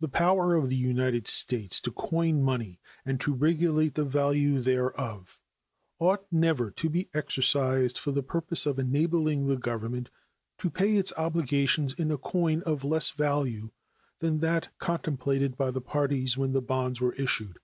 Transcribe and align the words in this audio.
The 0.00 0.08
power 0.08 0.56
of 0.56 0.68
the 0.68 0.74
United 0.74 1.28
States 1.28 1.80
to 1.82 1.92
coin 1.92 2.42
money 2.42 2.80
and 3.06 3.20
to 3.20 3.32
regulate 3.32 3.94
the 3.94 4.04
value 4.04 4.60
thereof 4.60 5.38
ought 6.00 6.26
never 6.32 6.72
to 6.72 6.90
be 6.90 7.08
exercised 7.14 7.96
for 7.96 8.10
the 8.10 8.24
purpose 8.24 8.66
of 8.66 8.80
enabling 8.80 9.46
the 9.46 9.54
Government 9.56 10.10
to 10.58 10.70
pay 10.70 10.96
its 10.96 11.12
obligations 11.16 11.94
in 11.94 12.10
a 12.10 12.18
coin 12.18 12.62
of 12.66 12.82
less 12.82 13.10
value 13.10 13.70
than 14.18 14.40
that 14.40 14.70
contemplated 14.80 15.56
by 15.56 15.70
the 15.70 15.80
parties 15.80 16.36
when 16.36 16.50
the 16.50 16.60
bonds 16.60 17.00
were 17.00 17.12
issued. 17.12 17.60